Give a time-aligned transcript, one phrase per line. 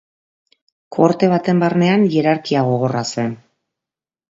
[0.97, 3.41] Kohorte baten barnean, hierarkia gogorra zen.